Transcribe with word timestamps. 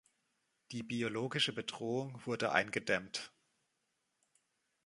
Die 0.71 0.81
biologische 0.81 1.53
Bedrohung 1.53 2.25
wurde 2.25 2.51
eingedämmt. 2.53 3.31